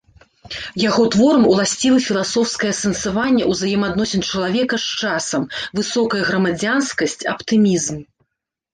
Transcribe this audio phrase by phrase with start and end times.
[0.83, 5.49] Яго творам уласцівы філасофскае асэнсаванне ўзаемаадносін чалавека з часам,
[5.81, 8.07] высокая грамадзянскасць, аптымізм.